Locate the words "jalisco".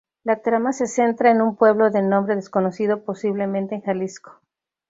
3.81-4.41